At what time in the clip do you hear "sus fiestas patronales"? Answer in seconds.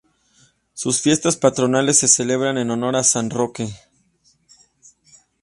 0.73-1.99